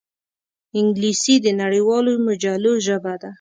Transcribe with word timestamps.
انګلیسي 0.79 1.35
د 1.45 1.47
نړیوالو 1.61 2.11
مجلو 2.27 2.73
ژبه 2.85 3.13
ده 3.21 3.29